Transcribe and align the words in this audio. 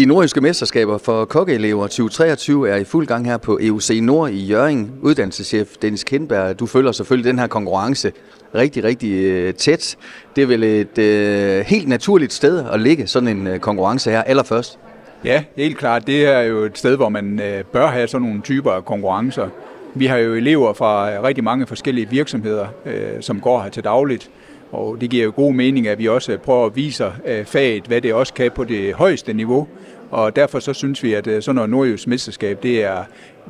De 0.00 0.06
nordiske 0.06 0.40
mesterskaber 0.40 0.98
for 0.98 1.24
kokkeelever 1.24 1.82
2023 1.82 2.70
er 2.70 2.76
i 2.76 2.84
fuld 2.84 3.06
gang 3.06 3.26
her 3.26 3.36
på 3.36 3.58
EUC 3.62 3.90
Nord 4.02 4.30
i 4.30 4.46
Jørgen. 4.46 4.92
Uddannelseschef 5.02 5.68
Dennis 5.82 6.04
Kindberg, 6.04 6.58
du 6.60 6.66
følger 6.66 6.92
selvfølgelig 6.92 7.30
den 7.30 7.38
her 7.38 7.46
konkurrence 7.46 8.12
rigtig, 8.54 8.84
rigtig 8.84 9.12
øh, 9.12 9.54
tæt. 9.54 9.96
Det 10.36 10.42
er 10.42 10.46
vel 10.46 10.62
et 10.62 10.98
øh, 10.98 11.64
helt 11.66 11.88
naturligt 11.88 12.32
sted 12.32 12.64
at 12.72 12.80
ligge 12.80 13.06
sådan 13.06 13.28
en 13.28 13.46
øh, 13.46 13.58
konkurrence 13.58 14.10
her 14.10 14.22
allerførst? 14.22 14.78
Ja, 15.24 15.44
helt 15.56 15.78
klart. 15.78 16.06
Det 16.06 16.26
er 16.26 16.40
jo 16.40 16.64
et 16.64 16.78
sted, 16.78 16.96
hvor 16.96 17.08
man 17.08 17.40
øh, 17.40 17.64
bør 17.64 17.86
have 17.86 18.08
sådan 18.08 18.26
nogle 18.26 18.42
typer 18.42 18.70
af 18.70 18.84
konkurrencer. 18.84 19.48
Vi 19.94 20.06
har 20.06 20.16
jo 20.16 20.34
elever 20.34 20.72
fra 20.72 21.12
øh, 21.12 21.22
rigtig 21.22 21.44
mange 21.44 21.66
forskellige 21.66 22.08
virksomheder, 22.10 22.66
øh, 22.86 23.20
som 23.20 23.40
går 23.40 23.62
her 23.62 23.70
til 23.70 23.84
dagligt. 23.84 24.30
Og 24.72 25.00
det 25.00 25.10
giver 25.10 25.24
jo 25.24 25.32
god 25.36 25.52
mening, 25.52 25.88
at 25.88 25.98
vi 25.98 26.08
også 26.08 26.38
prøver 26.38 26.66
at 26.66 26.76
vise 26.76 27.12
øh, 27.26 27.44
faget, 27.44 27.84
hvad 27.86 28.00
det 28.00 28.14
også 28.14 28.34
kan 28.34 28.50
på 28.50 28.64
det 28.64 28.94
højeste 28.94 29.32
niveau. 29.32 29.68
Og 30.10 30.36
derfor 30.36 30.58
så 30.58 30.72
synes 30.72 31.02
vi, 31.02 31.14
at 31.14 31.26
øh, 31.26 31.42
sådan 31.42 31.54
noget 31.54 31.70
nordjysk 31.70 32.06
mesterskab, 32.06 32.62
det 32.62 32.84
er 32.84 33.04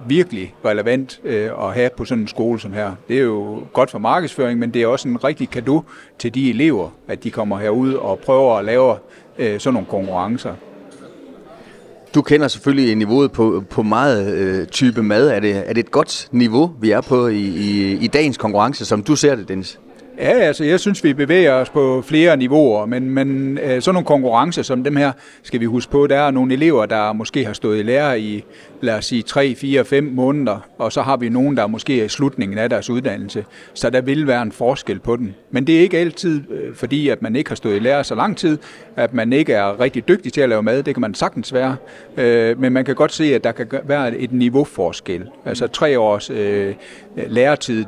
virkelig 0.06 0.54
relevant 0.64 1.20
øh, 1.24 1.50
at 1.62 1.74
have 1.74 1.90
på 1.96 2.04
sådan 2.04 2.22
en 2.22 2.28
skole 2.28 2.60
som 2.60 2.72
her. 2.72 2.92
Det 3.08 3.18
er 3.18 3.22
jo 3.22 3.62
godt 3.72 3.90
for 3.90 3.98
markedsføring, 3.98 4.58
men 4.58 4.70
det 4.74 4.82
er 4.82 4.86
også 4.86 5.08
en 5.08 5.24
rigtig 5.24 5.48
gave 5.48 5.82
til 6.18 6.34
de 6.34 6.50
elever, 6.50 6.90
at 7.08 7.24
de 7.24 7.30
kommer 7.30 7.58
herud 7.58 7.94
og 7.94 8.18
prøver 8.18 8.56
at 8.56 8.64
lave 8.64 8.96
sådan 9.38 9.74
nogle 9.74 9.88
konkurrencer. 9.88 10.54
Du 12.14 12.22
kender 12.22 12.48
selvfølgelig 12.48 12.96
niveauet 12.96 13.32
på, 13.32 13.64
på 13.70 13.82
meget 13.82 14.34
øh, 14.34 14.66
type 14.66 15.02
mad. 15.02 15.28
Er 15.28 15.40
det, 15.40 15.56
er 15.56 15.72
det 15.72 15.78
et 15.78 15.90
godt 15.90 16.28
niveau, 16.32 16.72
vi 16.80 16.90
er 16.90 17.00
på 17.00 17.28
i, 17.28 17.40
i, 17.40 17.92
i 17.92 18.06
dagens 18.06 18.38
konkurrence, 18.38 18.84
som 18.84 19.02
du 19.02 19.16
ser 19.16 19.34
det, 19.34 19.48
Dennis? 19.48 19.78
Ja, 20.18 20.38
altså 20.38 20.64
jeg 20.64 20.80
synes, 20.80 21.04
vi 21.04 21.12
bevæger 21.14 21.52
os 21.52 21.70
på 21.70 22.02
flere 22.02 22.36
niveauer, 22.36 22.86
men, 22.86 23.10
men 23.10 23.58
øh, 23.58 23.82
sådan 23.82 23.94
nogle 23.94 24.06
konkurrencer 24.06 24.62
som 24.62 24.84
dem 24.84 24.96
her, 24.96 25.12
skal 25.42 25.60
vi 25.60 25.64
huske 25.64 25.92
på, 25.92 26.06
der 26.06 26.16
er 26.16 26.30
nogle 26.30 26.54
elever, 26.54 26.86
der 26.86 27.12
måske 27.12 27.44
har 27.44 27.52
stået 27.52 27.78
i 27.78 27.82
lære 27.82 28.20
i, 28.20 28.44
lad 28.80 28.94
os 28.94 29.04
sige, 29.04 29.22
3, 29.22 29.54
4, 29.54 29.84
5 29.84 30.04
måneder, 30.04 30.58
og 30.78 30.92
så 30.92 31.02
har 31.02 31.16
vi 31.16 31.28
nogen, 31.28 31.56
der 31.56 31.66
måske 31.66 32.00
er 32.00 32.04
i 32.04 32.08
slutningen 32.08 32.58
af 32.58 32.70
deres 32.70 32.90
uddannelse. 32.90 33.44
Så 33.74 33.90
der 33.90 34.00
vil 34.00 34.26
være 34.26 34.42
en 34.42 34.52
forskel 34.52 34.98
på 34.98 35.16
den. 35.16 35.34
Men 35.50 35.66
det 35.66 35.76
er 35.76 35.80
ikke 35.80 35.98
altid, 35.98 36.42
øh, 36.50 36.74
fordi 36.74 37.08
at 37.08 37.22
man 37.22 37.36
ikke 37.36 37.50
har 37.50 37.56
stået 37.56 37.76
i 37.76 37.78
lære 37.78 38.04
så 38.04 38.14
lang 38.14 38.36
tid, 38.36 38.58
at 38.96 39.14
man 39.14 39.32
ikke 39.32 39.52
er 39.52 39.80
rigtig 39.80 40.08
dygtig 40.08 40.32
til 40.32 40.40
at 40.40 40.48
lave 40.48 40.62
mad. 40.62 40.82
Det 40.82 40.94
kan 40.94 41.00
man 41.00 41.14
sagtens 41.14 41.54
være. 41.54 41.76
Øh, 42.16 42.60
men 42.60 42.72
man 42.72 42.84
kan 42.84 42.94
godt 42.94 43.12
se, 43.12 43.34
at 43.34 43.44
der 43.44 43.52
kan 43.52 43.66
være 43.84 44.16
et 44.16 44.32
niveauforskel. 44.32 45.28
Altså 45.44 45.66
tre 45.66 45.98
års 45.98 46.30
læretid, 47.16 47.84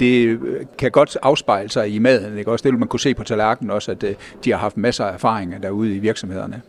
det 0.00 0.38
kan 0.78 0.90
godt 0.90 1.18
afspejle 1.22 1.70
sig 1.70 1.94
i 1.94 1.98
maden. 1.98 2.38
Ikke? 2.38 2.50
Også 2.50 2.62
det 2.62 2.72
vil 2.72 2.78
man 2.78 2.88
kunne 2.88 3.00
se 3.00 3.14
på 3.14 3.24
tallerkenen 3.24 3.70
også, 3.70 3.90
at 3.90 4.04
øh, 4.04 4.14
de 4.44 4.50
har 4.50 4.58
haft 4.58 4.76
masser 4.76 5.04
af 5.04 5.14
erfaringer 5.14 5.58
derude 5.58 5.94
i 5.94 5.98
virksomhederne. 5.98 6.62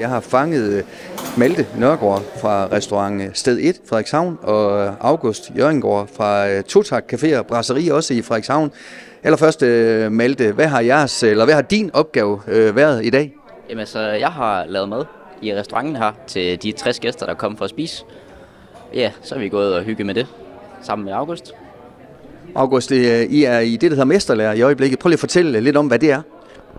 Jeg 0.00 0.08
har 0.08 0.20
fanget 0.20 0.72
øh, 0.72 0.82
Malte 1.38 1.66
Nørgaard 1.78 2.22
fra 2.40 2.66
restaurant 2.72 3.38
Sted 3.38 3.58
1 3.60 3.80
Frederikshavn 3.88 4.38
og 4.42 4.94
August 5.00 5.52
Jørgengård 5.56 6.08
fra 6.16 6.48
øh, 6.48 6.62
Totak 6.62 7.12
Café 7.12 7.38
og 7.38 7.46
Brasserie 7.46 7.94
også 7.94 8.14
i 8.14 8.22
Frederikshavn. 8.22 8.72
Allerførst, 9.22 9.62
Malte, 10.10 10.52
hvad 10.52 10.66
har, 10.66 10.80
jeres, 10.80 11.22
eller 11.22 11.44
hvad 11.44 11.54
har 11.54 11.62
din 11.62 11.90
opgave 11.92 12.40
været 12.46 13.04
i 13.04 13.10
dag? 13.10 13.34
Jamen 13.68 13.80
altså, 13.80 14.00
jeg 14.00 14.28
har 14.28 14.64
lavet 14.64 14.88
mad 14.88 15.04
i 15.42 15.54
restauranten 15.54 15.96
her 15.96 16.12
til 16.26 16.62
de 16.62 16.72
60 16.72 17.00
gæster, 17.00 17.26
der 17.26 17.34
kom 17.34 17.56
for 17.56 17.64
at 17.64 17.70
spise. 17.70 18.04
Ja, 18.94 19.12
så 19.22 19.34
er 19.34 19.38
vi 19.38 19.48
gået 19.48 19.74
og 19.74 19.82
hygget 19.82 20.06
med 20.06 20.14
det 20.14 20.26
sammen 20.82 21.04
med 21.04 21.12
August. 21.12 21.54
August, 22.54 22.90
I 22.90 23.44
er 23.44 23.58
i 23.58 23.72
det, 23.72 23.82
der 23.82 23.88
hedder 23.88 24.04
mesterlærer 24.04 24.52
i 24.52 24.62
øjeblikket. 24.62 24.98
Prøv 24.98 25.08
lige 25.08 25.16
at 25.16 25.20
fortælle 25.20 25.60
lidt 25.60 25.76
om, 25.76 25.86
hvad 25.86 25.98
det 25.98 26.10
er. 26.12 26.22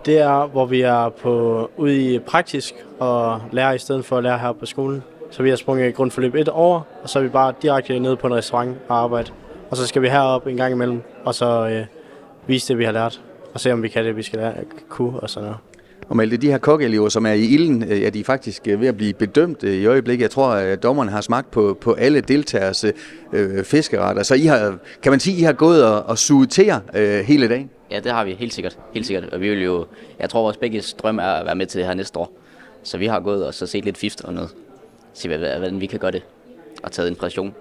Det 0.06 0.18
er, 0.18 0.46
hvor 0.46 0.66
vi 0.66 0.80
er 0.80 1.08
på, 1.08 1.70
ude 1.76 2.14
i 2.14 2.18
praktisk 2.18 2.74
og 2.98 3.40
lærer 3.52 3.72
i 3.72 3.78
stedet 3.78 4.04
for 4.04 4.16
at 4.16 4.22
lære 4.22 4.38
her 4.38 4.52
på 4.52 4.66
skolen. 4.66 5.02
Så 5.30 5.42
vi 5.42 5.48
har 5.48 5.56
sprunget 5.56 5.94
grundforløb 5.94 6.34
et 6.34 6.48
år, 6.48 6.86
og 7.02 7.08
så 7.08 7.18
er 7.18 7.22
vi 7.22 7.28
bare 7.28 7.54
direkte 7.62 7.98
nede 7.98 8.16
på 8.16 8.26
en 8.26 8.34
restaurant 8.34 8.76
og 8.88 8.98
arbejde. 8.98 9.30
Og 9.70 9.76
så 9.76 9.86
skal 9.86 10.02
vi 10.02 10.08
herop 10.08 10.46
en 10.46 10.56
gang 10.56 10.72
imellem, 10.72 11.02
og 11.24 11.34
så 11.34 11.68
øh, 11.68 11.84
vise 12.46 12.68
det, 12.68 12.78
vi 12.78 12.84
har 12.84 12.92
lært, 12.92 13.20
og 13.54 13.60
se, 13.60 13.72
om 13.72 13.82
vi 13.82 13.88
kan 13.88 14.04
det, 14.04 14.16
vi 14.16 14.22
skal 14.22 14.38
lære, 14.38 14.54
kunne 14.88 15.20
og 15.20 15.30
sådan 15.30 15.44
noget. 15.44 15.58
Og 16.08 16.16
Malte, 16.16 16.36
de 16.36 16.50
her 16.50 16.58
kokkeelever, 16.58 17.08
som 17.08 17.26
er 17.26 17.32
i 17.32 17.44
ilden, 17.44 17.82
øh, 17.82 18.02
ja, 18.02 18.08
de 18.08 18.20
er 18.20 18.24
faktisk 18.24 18.68
øh, 18.68 18.80
ved 18.80 18.88
at 18.88 18.96
blive 18.96 19.12
bedømt 19.12 19.64
øh, 19.64 19.74
i 19.74 19.86
øjeblikket. 19.86 20.22
Jeg 20.22 20.30
tror, 20.30 20.48
øh, 20.48 20.64
at 20.64 20.82
dommerne 20.82 21.10
har 21.10 21.20
smagt 21.20 21.50
på, 21.50 21.78
på 21.80 21.92
alle 21.92 22.20
deltagers 22.20 22.84
øh, 23.32 23.64
fiskeretter. 23.64 24.22
Så 24.22 24.34
I 24.34 24.44
har, 24.46 24.78
kan 25.02 25.12
man 25.12 25.20
sige, 25.20 25.38
I 25.38 25.42
har 25.42 25.52
gået 25.52 25.84
og, 25.84 26.02
og 26.02 26.18
suget 26.18 26.50
til 26.50 26.72
øh, 26.94 27.20
hele 27.20 27.48
dagen? 27.48 27.70
Ja, 27.90 28.00
det 28.00 28.12
har 28.12 28.24
vi 28.24 28.32
helt 28.32 28.54
sikkert. 28.54 28.78
Helt 28.94 29.06
sikkert. 29.06 29.32
Og 29.32 29.40
vi 29.40 29.48
vil 29.48 29.62
jo, 29.62 29.86
jeg 30.18 30.30
tror, 30.30 30.42
vores 30.42 30.56
begge 30.56 30.82
drøm 31.02 31.18
er 31.18 31.22
at 31.22 31.46
være 31.46 31.54
med 31.54 31.66
til 31.66 31.78
det 31.78 31.86
her 31.86 31.94
næste 31.94 32.18
år. 32.18 32.38
Så 32.82 32.98
vi 32.98 33.06
har 33.06 33.20
gået 33.20 33.46
og 33.46 33.54
så 33.54 33.66
set 33.66 33.84
lidt 33.84 33.98
fift 33.98 34.24
og 34.24 34.34
noget. 34.34 34.50
Se, 35.14 35.28
hvordan 35.28 35.80
vi 35.80 35.86
kan 35.86 35.98
gøre 35.98 36.10
det. 36.10 36.22
Og 36.82 36.92
taget 36.92 37.08
inspiration. 37.08 37.54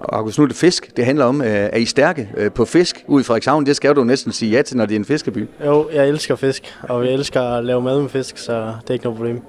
Og 0.00 0.16
August, 0.16 0.38
nu 0.38 0.44
er 0.44 0.48
det 0.48 0.56
fisk, 0.56 0.96
det 0.96 1.04
handler 1.04 1.24
om. 1.24 1.42
Øh, 1.42 1.48
er 1.48 1.76
I 1.76 1.84
stærke 1.84 2.30
øh, 2.36 2.52
på 2.52 2.64
fisk 2.64 3.04
ude 3.06 3.20
i 3.20 3.24
Frederikshavn? 3.24 3.66
Det 3.66 3.76
skal 3.76 3.94
du 3.94 4.04
næsten 4.04 4.32
sige 4.32 4.50
ja 4.50 4.62
til, 4.62 4.76
når 4.76 4.86
det 4.86 4.94
er 4.94 4.98
en 4.98 5.04
fiskeby. 5.04 5.48
Jo, 5.64 5.88
jeg 5.92 6.08
elsker 6.08 6.36
fisk, 6.36 6.76
og 6.82 7.04
jeg 7.04 7.12
elsker 7.12 7.40
at 7.40 7.64
lave 7.64 7.82
mad 7.82 8.00
med 8.00 8.08
fisk, 8.08 8.38
så 8.38 8.52
det 8.52 8.90
er 8.90 8.92
ikke 8.92 9.04
noget 9.04 9.16
problem. 9.16 9.40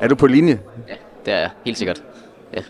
Er 0.00 0.08
du 0.08 0.14
på 0.14 0.26
linje? 0.26 0.60
Ja, 0.88 0.94
det 1.26 1.32
er 1.32 1.38
jeg 1.38 1.50
helt 1.64 1.78
sikkert. 1.78 2.02
Ja. 2.54 2.60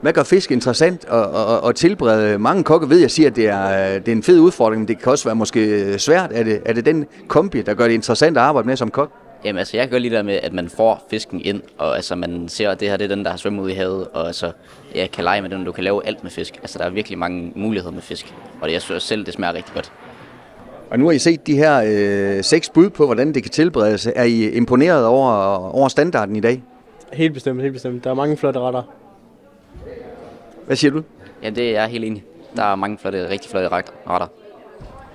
Hvad 0.00 0.12
gør 0.12 0.22
fisk 0.22 0.50
interessant 0.50 1.04
at, 1.04 1.20
at, 1.20 1.68
at 1.68 1.74
tilberede? 1.74 2.38
Mange 2.38 2.64
kokke 2.64 2.90
ved, 2.90 2.98
jeg 2.98 3.10
siger, 3.10 3.30
at 3.30 3.36
det 3.36 3.46
er, 3.48 3.98
det 3.98 4.08
er 4.08 4.16
en 4.16 4.22
fed 4.22 4.40
udfordring, 4.40 4.80
men 4.80 4.88
det 4.88 5.02
kan 5.02 5.12
også 5.12 5.24
være 5.24 5.34
måske 5.34 5.98
svært. 5.98 6.30
Er 6.34 6.42
det, 6.42 6.62
er 6.64 6.72
det 6.72 6.86
den 6.86 7.06
kombi, 7.28 7.62
der 7.62 7.74
gør 7.74 7.86
det 7.86 7.94
interessant 7.94 8.36
at 8.36 8.42
arbejde 8.42 8.68
med 8.68 8.76
som 8.76 8.90
kok? 8.90 9.10
Jamen 9.44 9.58
altså, 9.58 9.76
jeg 9.76 9.86
kan 9.86 9.90
godt 9.90 10.02
lide 10.02 10.16
det 10.16 10.24
med, 10.24 10.34
at 10.42 10.52
man 10.52 10.68
får 10.68 11.06
fisken 11.10 11.40
ind, 11.40 11.62
og 11.78 11.96
altså 11.96 12.16
man 12.16 12.48
ser, 12.48 12.70
at 12.70 12.80
det 12.80 12.88
her 12.88 12.96
det 12.96 13.04
er 13.04 13.08
den, 13.08 13.24
der 13.24 13.30
har 13.30 13.36
svømmet 13.36 13.62
ud 13.62 13.70
i 13.70 13.74
havet, 13.74 14.08
og 14.12 14.26
altså, 14.26 14.52
ja, 14.94 15.06
kan 15.12 15.24
lege 15.24 15.42
med 15.42 15.50
den, 15.50 15.64
du 15.64 15.72
kan 15.72 15.84
lave 15.84 16.06
alt 16.06 16.22
med 16.22 16.30
fisk. 16.30 16.56
Altså, 16.56 16.78
der 16.78 16.84
er 16.84 16.90
virkelig 16.90 17.18
mange 17.18 17.52
muligheder 17.54 17.92
med 17.92 18.02
fisk, 18.02 18.34
og 18.60 18.72
jeg 18.72 18.82
synes 18.82 19.02
selv, 19.02 19.26
det 19.26 19.34
smager 19.34 19.54
rigtig 19.54 19.74
godt. 19.74 19.92
Og 20.90 20.98
nu 20.98 21.04
har 21.04 21.12
I 21.12 21.18
set 21.18 21.46
de 21.46 21.56
her 21.56 21.82
øh, 21.86 22.44
seks 22.44 22.70
bud 22.70 22.90
på, 22.90 23.06
hvordan 23.06 23.34
det 23.34 23.42
kan 23.42 23.52
tilberedes. 23.52 24.06
Er 24.06 24.24
I 24.24 24.50
imponeret 24.50 25.06
over, 25.06 25.32
over 25.74 25.88
standarden 25.88 26.36
i 26.36 26.40
dag? 26.40 26.62
Helt 27.12 27.34
bestemt, 27.34 27.62
helt 27.62 27.72
bestemt. 27.72 28.04
Der 28.04 28.10
er 28.10 28.14
mange 28.14 28.36
flotte 28.36 28.60
retter. 28.60 28.82
Hvad 30.66 30.76
siger 30.76 30.90
du? 30.90 31.02
Ja, 31.42 31.50
det 31.50 31.68
er 31.68 31.80
jeg 31.80 31.88
helt 31.88 32.04
enig. 32.04 32.24
Der 32.56 32.62
er 32.62 32.76
mange 32.76 32.98
flotte, 32.98 33.28
rigtig 33.28 33.50
flotte 33.50 33.68
retter. 34.08 34.26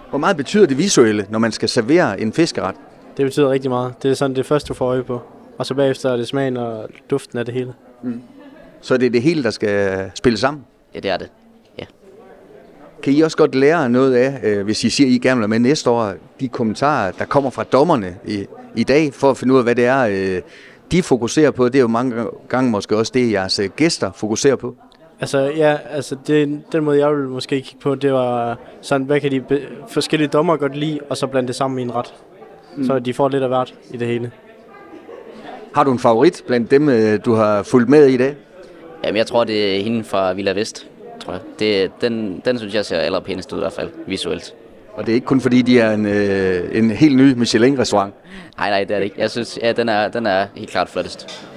Hvor 0.09 0.19
meget 0.19 0.37
betyder 0.37 0.65
det 0.65 0.77
visuelle, 0.77 1.25
når 1.29 1.39
man 1.39 1.51
skal 1.51 1.69
servere 1.69 2.21
en 2.21 2.33
fiskeret? 2.33 2.75
Det 3.17 3.25
betyder 3.25 3.49
rigtig 3.49 3.71
meget. 3.71 3.93
Det 4.03 4.11
er 4.11 4.15
sådan 4.15 4.35
det 4.35 4.45
første, 4.45 4.67
du 4.67 4.73
får 4.73 4.85
øje 4.85 5.03
på. 5.03 5.21
Og 5.57 5.65
så 5.65 5.73
bagefter 5.73 6.09
er 6.09 6.17
det 6.17 6.27
smagen 6.27 6.57
og 6.57 6.89
duften 7.09 7.39
af 7.39 7.45
det 7.45 7.53
hele. 7.53 7.73
Mm. 8.03 8.21
Så 8.81 8.97
det 8.97 9.05
er 9.05 9.09
det 9.09 9.21
hele, 9.21 9.43
der 9.43 9.49
skal 9.49 10.11
spille 10.15 10.37
sammen? 10.37 10.65
Ja, 10.95 10.99
det 10.99 11.11
er 11.11 11.17
det. 11.17 11.29
Ja. 11.79 11.85
Kan 13.03 13.13
I 13.13 13.21
også 13.21 13.37
godt 13.37 13.55
lære 13.55 13.89
noget 13.89 14.15
af, 14.15 14.39
øh, 14.43 14.65
hvis 14.65 14.83
I 14.83 14.89
siger, 14.89 15.07
at 15.07 15.13
I 15.13 15.17
gerne 15.17 15.39
vil 15.39 15.49
med 15.49 15.59
næste 15.59 15.89
år, 15.89 16.13
de 16.39 16.47
kommentarer, 16.47 17.11
der 17.11 17.25
kommer 17.25 17.49
fra 17.49 17.63
dommerne 17.63 18.17
i, 18.27 18.45
i 18.75 18.83
dag, 18.83 19.13
for 19.13 19.31
at 19.31 19.37
finde 19.37 19.53
ud 19.53 19.57
af, 19.57 19.63
hvad 19.65 19.75
det 19.75 19.85
er, 19.85 19.99
øh, 19.99 20.41
de 20.91 21.03
fokuserer 21.03 21.51
på? 21.51 21.65
Det 21.65 21.75
er 21.75 21.81
jo 21.81 21.87
mange 21.87 22.25
gange 22.49 22.71
måske 22.71 22.97
også 22.97 23.11
det, 23.15 23.31
jeres 23.31 23.59
øh, 23.59 23.69
gæster 23.75 24.11
fokuserer 24.11 24.55
på. 24.55 24.75
Altså 25.19 25.39
ja, 25.39 25.77
altså 25.89 26.15
det, 26.27 26.61
den 26.71 26.83
måde, 26.83 26.99
jeg 26.99 27.15
ville 27.15 27.29
måske 27.29 27.61
kigge 27.61 27.81
på, 27.81 27.95
det 27.95 28.13
var 28.13 28.57
sådan, 28.81 29.05
hvad 29.05 29.19
kan 29.19 29.31
de 29.31 29.43
forskellige 29.87 30.27
dommer 30.27 30.57
godt 30.57 30.77
lide, 30.77 30.99
og 31.09 31.17
så 31.17 31.27
blande 31.27 31.47
det 31.47 31.55
sammen 31.55 31.79
i 31.79 31.81
en 31.81 31.95
ret 31.95 32.13
mm. 32.75 32.85
så 32.85 32.99
de 32.99 33.13
får 33.13 33.29
lidt 33.29 33.43
af 33.43 33.49
hvert 33.49 33.73
i 33.91 33.97
det 33.97 34.07
hele. 34.07 34.31
Har 35.75 35.83
du 35.83 35.91
en 35.91 35.99
favorit 35.99 36.43
blandt 36.47 36.71
dem, 36.71 36.89
øh, 36.89 37.19
du 37.25 37.33
har 37.33 37.63
fulgt 37.63 37.89
med 37.89 38.07
i 38.07 38.17
dag? 38.17 38.35
Jamen, 39.03 39.17
jeg 39.17 39.27
tror, 39.27 39.43
det 39.43 39.77
er 39.77 39.83
hende 39.83 40.03
fra 40.03 40.33
Villa 40.33 40.51
Vest. 40.51 40.87
Tror 41.19 41.33
jeg. 41.33 41.41
Det, 41.59 41.91
den, 42.01 42.41
den 42.45 42.57
synes 42.57 42.73
jeg 42.75 42.85
ser 42.85 42.97
allerpænest 42.97 43.53
ud 43.53 43.57
i 43.57 43.61
hvert 43.61 43.73
fald, 43.73 43.89
visuelt. 44.07 44.55
Og 44.93 45.05
det 45.05 45.11
er 45.11 45.15
ikke 45.15 45.27
kun 45.27 45.41
fordi, 45.41 45.61
de 45.61 45.79
er 45.79 45.91
en, 45.91 46.05
øh, 46.05 46.77
en 46.77 46.91
helt 46.91 47.17
ny 47.17 47.33
Michelin-restaurant? 47.33 48.13
Nej, 48.57 48.69
nej, 48.69 48.83
det 48.83 48.91
er 48.93 48.97
det 48.97 49.03
ikke. 49.03 49.15
Jeg 49.19 49.31
synes, 49.31 49.59
ja, 49.61 49.71
den 49.71 49.89
er, 49.89 50.07
den 50.07 50.25
er 50.25 50.45
helt 50.55 50.69
klart 50.69 50.89
flottest. 50.89 51.47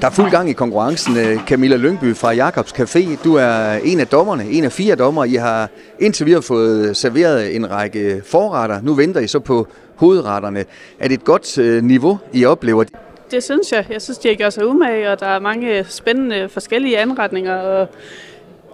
Der 0.00 0.06
er 0.10 0.10
fuld 0.10 0.30
gang 0.30 0.50
i 0.50 0.52
konkurrencen. 0.52 1.16
Øh, 1.16 1.46
Camilla 1.46 1.76
Lyngby 1.76 2.16
fra 2.16 2.32
Jakobs 2.32 2.72
Café, 2.72 3.24
du 3.24 3.34
er 3.34 3.72
en 3.72 4.00
af 4.00 4.06
dommerne, 4.06 4.44
en 4.44 4.64
af 4.64 4.72
fire 4.72 4.94
dommer. 4.94 5.24
I 5.24 5.34
har 5.34 5.68
indtil 5.98 6.26
videre 6.26 6.42
fået 6.42 6.96
serveret 6.96 7.56
en 7.56 7.70
række 7.70 8.22
forretter. 8.26 8.80
Nu 8.82 8.94
venter 8.94 9.20
I 9.20 9.26
så 9.26 9.38
på 9.38 9.66
hovedretterne. 9.96 10.64
Er 10.98 11.08
det 11.08 11.14
et 11.14 11.24
godt 11.24 11.58
øh, 11.58 11.82
niveau, 11.82 12.18
I 12.32 12.44
oplever? 12.44 12.84
Det 13.30 13.44
synes 13.44 13.72
jeg. 13.72 13.86
Jeg 13.90 14.02
synes, 14.02 14.18
de 14.18 14.28
har 14.28 14.34
gjort 14.34 14.52
sig 14.52 14.66
umage, 14.66 15.10
og 15.10 15.20
der 15.20 15.26
er 15.26 15.38
mange 15.38 15.84
spændende 15.88 16.48
forskellige 16.48 16.98
anretninger. 16.98 17.54
Og 17.54 17.88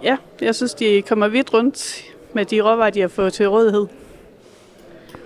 ja, 0.03 0.17
jeg 0.41 0.55
synes, 0.55 0.75
de 0.75 1.03
kommer 1.09 1.29
vidt 1.29 1.55
rundt 1.55 2.05
med 2.33 2.45
de 2.45 2.61
råvarer, 2.61 2.91
de 2.91 3.01
har 3.01 3.09
fået 3.09 3.33
til 3.33 3.49
rådighed. 3.49 3.87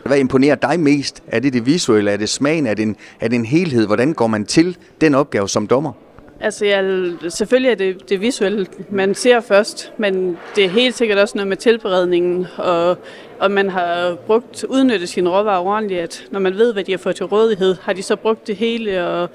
Hvad 0.04 0.18
imponerer 0.18 0.54
dig 0.54 0.80
mest? 0.80 1.22
Er 1.26 1.40
det 1.40 1.52
det 1.52 1.66
visuelle? 1.66 2.10
Er 2.10 2.16
det 2.16 2.28
smagen? 2.28 2.66
Er 2.66 2.74
det 2.74 2.82
en, 2.82 2.96
er 3.20 3.28
det 3.28 3.36
en 3.36 3.44
helhed? 3.44 3.86
Hvordan 3.86 4.12
går 4.12 4.26
man 4.26 4.44
til 4.44 4.76
den 5.00 5.14
opgave 5.14 5.48
som 5.48 5.66
dommer? 5.66 5.92
Altså, 6.40 6.66
ja, 6.66 7.08
selvfølgelig 7.28 7.70
er 7.70 7.74
det, 7.74 8.08
det 8.08 8.20
visuelle, 8.20 8.66
man 8.90 9.14
ser 9.14 9.40
først, 9.40 9.92
men 9.98 10.36
det 10.56 10.64
er 10.64 10.68
helt 10.68 10.94
sikkert 10.94 11.18
også 11.18 11.38
noget 11.38 11.48
med 11.48 11.56
tilberedningen, 11.56 12.46
og, 12.56 12.98
og 13.40 13.50
man 13.50 13.70
har 13.70 14.16
brugt, 14.26 14.64
udnyttet 14.64 15.08
sine 15.08 15.30
råvarer 15.30 15.60
ordentligt, 15.60 16.00
at 16.00 16.24
når 16.30 16.40
man 16.40 16.54
ved, 16.54 16.72
hvad 16.72 16.84
de 16.84 16.92
har 16.92 16.98
fået 16.98 17.16
til 17.16 17.26
rådighed, 17.26 17.76
har 17.82 17.92
de 17.92 18.02
så 18.02 18.16
brugt 18.16 18.46
det 18.46 18.56
hele, 18.56 19.06
og 19.06 19.30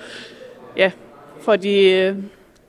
ja, 0.77 0.91
for 1.41 1.55
de, 1.55 1.91
øh, 1.91 2.15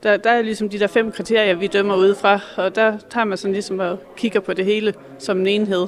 der, 0.02 0.16
der 0.16 0.30
er 0.30 0.42
ligesom 0.42 0.68
de 0.68 0.78
der 0.78 0.86
fem 0.86 1.12
kriterier, 1.12 1.54
vi 1.54 1.66
dømmer 1.66 1.96
ud 1.96 2.14
fra, 2.14 2.40
og 2.56 2.74
der 2.74 2.98
tager 3.10 3.24
man 3.24 3.38
sådan 3.38 3.52
ligesom 3.52 3.78
og 3.78 3.98
kigger 4.16 4.40
på 4.40 4.52
det 4.52 4.64
hele 4.64 4.94
som 5.18 5.40
en 5.40 5.46
enhed. 5.46 5.86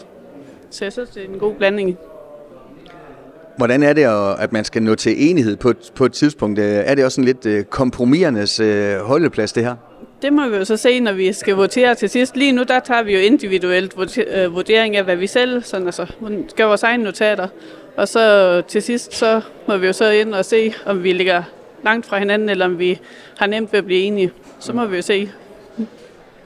Så 0.73 0.85
jeg 0.85 0.93
synes, 0.93 1.11
det 1.11 1.25
er 1.25 1.29
en 1.29 1.39
god 1.39 1.55
blanding. 1.55 1.99
Hvordan 3.57 3.83
er 3.83 3.93
det, 3.93 4.07
at 4.39 4.53
man 4.53 4.65
skal 4.65 4.83
nå 4.83 4.95
til 4.95 5.31
enighed 5.31 5.57
på, 5.57 5.73
på 5.95 6.05
et 6.05 6.13
tidspunkt? 6.13 6.59
Er 6.59 6.95
det 6.95 7.05
også 7.05 7.15
sådan 7.15 7.25
lidt 7.25 7.47
øh, 7.47 7.65
kompromisernes 7.65 8.61
øh, 8.61 8.97
holdeplads, 8.97 9.53
det 9.53 9.65
her? 9.65 9.77
Det 10.23 10.33
må 10.33 10.49
vi 10.49 10.57
jo 10.57 10.65
så 10.65 10.77
se, 10.77 11.01
når 11.01 11.13
vi 11.13 11.33
skal 11.33 11.55
votere 11.55 11.95
til 11.95 12.09
sidst. 12.09 12.37
Lige 12.37 12.53
nu, 12.53 12.63
der 12.63 12.81
tager 12.81 13.03
vi 13.03 13.13
jo 13.13 13.19
individuelt 13.19 14.19
øh, 14.19 14.55
vurdering 14.55 14.97
af, 14.97 15.05
hvad 15.05 15.17
vi 15.17 15.27
selv 15.27 15.63
sådan, 15.63 15.87
altså, 15.87 16.07
skal 16.49 16.67
vores 16.67 16.83
egne 16.83 17.05
notater. 17.05 17.49
Og 17.97 18.09
så 18.09 18.63
til 18.69 18.83
sidst, 18.83 19.15
så 19.15 19.41
må 19.69 19.77
vi 19.77 19.87
jo 19.87 19.93
så 19.93 20.11
ind 20.11 20.35
og 20.35 20.45
se, 20.45 20.75
om 20.87 21.03
vi 21.03 21.13
ligger 21.13 21.43
langt 21.85 22.07
fra 22.07 22.19
hinanden, 22.19 22.49
eller 22.49 22.67
om 22.67 22.79
vi 22.79 23.01
har 23.39 23.47
nemt 23.47 23.73
ved 23.73 23.79
at 23.79 23.85
blive 23.85 24.01
enige. 24.01 24.33
Så 24.61 24.73
må 24.73 24.87
vi 24.87 24.97
jo 24.97 25.03
se. 25.03 25.31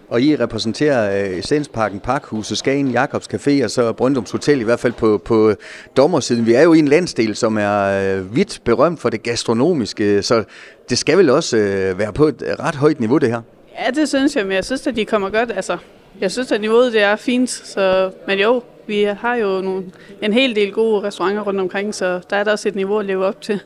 Og 0.09 0.23
I 0.23 0.37
repræsenterer 0.37 1.31
uh, 1.31 1.39
Essensparken, 1.39 2.01
Parkhuset, 2.01 2.59
Skagen, 2.59 2.91
Jakobs 2.91 3.29
Café 3.35 3.65
og 3.65 3.71
så 3.71 3.93
Brøndums 3.93 4.31
Hotel, 4.31 4.61
i 4.61 4.65
hvert 4.65 4.81
fald 4.81 4.93
på, 4.93 5.19
på 5.25 5.53
dommersiden. 5.97 6.47
Vi 6.47 6.53
er 6.53 6.63
jo 6.63 6.73
i 6.73 6.79
en 6.79 6.89
landsdel, 6.89 7.37
som 7.37 7.59
er 7.59 8.19
uh, 8.21 8.37
vidt 8.37 8.61
berømt 8.65 9.01
for 9.01 9.11
det 9.11 9.23
gastronomiske, 9.23 10.23
så 10.23 10.45
det 10.89 10.99
skal 10.99 11.19
vel 11.19 11.31
også 11.31 11.57
øh, 11.57 11.99
være 11.99 12.13
på 12.13 12.27
et 12.27 12.43
ret 12.61 12.75
højt 12.75 13.01
niveau, 13.01 13.19
det 13.19 13.31
her? 13.31 13.41
Ja, 13.79 13.91
det 13.91 14.09
synes 14.09 14.37
jeg, 14.37 14.47
men 14.47 14.53
jeg 14.53 14.65
synes, 14.65 14.87
at 14.87 14.97
de 14.97 15.05
kommer 15.05 15.31
godt. 15.31 15.53
Altså, 15.57 15.79
jeg 16.21 16.33
synes, 16.33 16.53
at 16.53 16.61
niveauet 16.61 16.93
det 16.93 17.03
er 17.03 17.17
fint, 17.17 17.51
så, 17.51 18.11
men 18.27 18.39
jo, 18.39 18.63
vi 18.87 19.03
har 19.03 19.35
jo 19.35 19.61
nogle, 19.61 19.85
en 20.23 20.33
hel 20.33 20.55
del 20.55 20.73
gode 20.73 21.03
restauranter 21.03 21.43
rundt 21.43 21.61
omkring, 21.61 21.95
så 21.95 22.21
der 22.31 22.37
er 22.37 22.45
der 22.45 22.53
også 22.53 22.69
et 22.69 22.75
niveau 22.75 22.99
at 22.99 23.07
leve 23.07 23.25
op 23.25 23.41
til. 23.41 23.61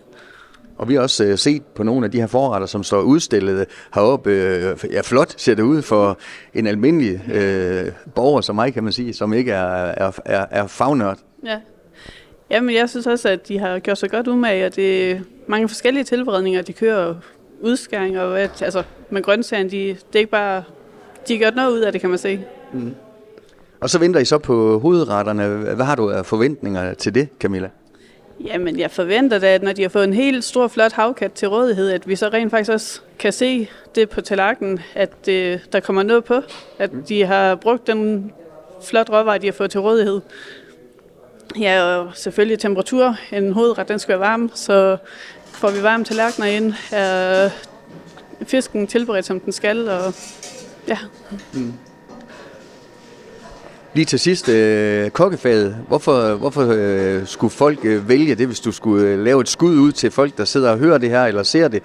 Og 0.80 0.88
vi 0.88 0.94
har 0.94 1.02
også 1.02 1.24
øh, 1.24 1.38
set 1.38 1.62
på 1.62 1.82
nogle 1.82 2.04
af 2.04 2.10
de 2.10 2.20
her 2.20 2.26
forretter, 2.26 2.66
som 2.66 2.82
står 2.82 3.00
udstillet 3.00 3.66
heroppe. 3.94 4.30
Øh, 4.30 4.76
ja, 4.90 5.00
flot 5.00 5.34
ser 5.36 5.54
det 5.54 5.62
ud 5.62 5.82
for 5.82 6.18
en 6.54 6.66
almindelig 6.66 7.34
øh, 7.34 7.92
borger 8.14 8.40
som 8.40 8.54
mig, 8.54 8.74
kan 8.74 8.84
man 8.84 8.92
sige, 8.92 9.12
som 9.12 9.32
ikke 9.32 9.52
er, 9.52 9.84
er, 9.84 10.12
er, 10.24 10.46
er 10.50 10.66
fagnørd. 10.66 11.18
Ja. 11.46 11.58
Jamen, 12.50 12.74
jeg 12.74 12.90
synes 12.90 13.06
også, 13.06 13.28
at 13.28 13.48
de 13.48 13.58
har 13.58 13.78
gjort 13.78 13.98
sig 13.98 14.10
godt 14.10 14.28
umage, 14.28 14.66
og 14.66 14.76
det 14.76 15.10
er 15.10 15.20
mange 15.46 15.68
forskellige 15.68 16.04
tilberedninger, 16.04 16.62
de 16.62 16.72
kører 16.72 17.14
udskæringer, 17.60 18.20
og 18.20 18.40
at, 18.40 18.62
altså, 18.62 18.82
med 19.10 19.22
grøntsagerne, 19.22 19.70
de, 19.70 19.88
det 19.88 20.14
er 20.14 20.18
ikke 20.18 20.30
bare, 20.30 20.62
de 21.28 21.32
har 21.32 21.38
gjort 21.38 21.54
noget 21.54 21.72
ud 21.72 21.80
af 21.80 21.92
det, 21.92 22.00
kan 22.00 22.10
man 22.10 22.18
se. 22.18 22.40
Mm. 22.72 22.94
Og 23.80 23.90
så 23.90 23.98
venter 23.98 24.20
I 24.20 24.24
så 24.24 24.38
på 24.38 24.78
hovedretterne. 24.78 25.74
Hvad 25.74 25.86
har 25.86 25.94
du 25.94 26.10
af 26.10 26.26
forventninger 26.26 26.94
til 26.94 27.14
det, 27.14 27.28
Camilla? 27.40 27.70
Jamen, 28.44 28.78
jeg 28.78 28.90
forventer 28.90 29.38
da, 29.38 29.54
at 29.54 29.62
når 29.62 29.72
de 29.72 29.82
har 29.82 29.88
fået 29.88 30.04
en 30.04 30.12
helt 30.12 30.44
stor, 30.44 30.69
flot 30.69 30.92
havkat 30.92 31.32
til 31.32 31.48
rådighed, 31.48 31.90
at 31.90 32.08
vi 32.08 32.16
så 32.16 32.28
rent 32.28 32.50
faktisk 32.50 32.70
også 32.70 33.00
kan 33.19 33.32
se 33.32 33.69
det 33.94 34.10
på 34.10 34.20
tallerkenen, 34.20 34.81
at 34.94 35.28
øh, 35.28 35.58
der 35.72 35.81
kommer 35.81 36.02
noget 36.02 36.25
på. 36.25 36.40
At 36.78 36.90
de 37.08 37.25
har 37.25 37.54
brugt 37.54 37.87
den 37.87 38.32
flot 38.82 39.10
råvarer, 39.10 39.38
de 39.38 39.46
har 39.46 39.52
fået 39.52 39.70
til 39.70 39.81
rådighed. 39.81 40.20
Ja, 41.60 41.82
og 41.82 42.10
selvfølgelig 42.14 42.58
temperatur. 42.58 43.16
En 43.32 43.52
hovedret, 43.52 43.88
den 43.88 43.98
skal 43.98 44.12
være 44.12 44.28
varm, 44.28 44.50
så 44.54 44.96
får 45.44 45.70
vi 45.70 45.82
varme 45.82 46.04
tallerkener 46.04 46.46
ind, 46.46 46.75
er 46.92 47.50
fisken 48.46 48.87
tilberedt, 48.87 49.26
som 49.26 49.40
den 49.40 49.52
skal, 49.52 49.88
og 49.88 50.14
ja. 50.88 50.98
Mm. 51.54 51.72
Lige 53.94 54.04
til 54.04 54.19
sidst, 54.19 54.48
øh, 54.48 55.10
kokkefaget. 55.10 55.76
Hvorfor, 55.88 56.34
hvorfor 56.34 56.66
øh, 56.70 57.26
skulle 57.26 57.50
folk 57.50 57.78
øh, 57.84 58.08
vælge 58.08 58.34
det, 58.34 58.46
hvis 58.46 58.60
du 58.60 58.72
skulle 58.72 59.06
øh, 59.06 59.25
lave 59.25 59.40
et 59.40 59.48
skud 59.48 59.78
ud 59.78 59.92
til 59.92 60.10
folk, 60.10 60.37
der 60.38 60.44
sidder 60.44 60.70
og 60.70 60.78
hører 60.78 60.98
det 60.98 61.10
her 61.10 61.25
eller 61.25 61.42
ser 61.42 61.69
det? 61.69 61.82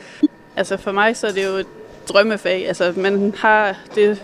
Altså 0.55 0.77
for 0.77 0.91
mig 0.91 1.17
så 1.17 1.27
er 1.27 1.31
det 1.31 1.45
jo 1.45 1.51
et 1.51 1.67
drømmefag. 2.09 2.67
Altså 2.67 2.93
man 2.97 3.33
har 3.37 3.77
det 3.95 4.23